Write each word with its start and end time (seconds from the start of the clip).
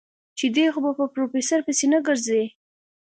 چې 0.37 0.45
دی 0.55 0.65
خو 0.73 0.79
به 0.83 0.91
په 0.99 1.05
پروفيسر 1.13 1.59
پسې 1.67 1.85
نه 1.93 1.99
ګرځي. 2.07 2.43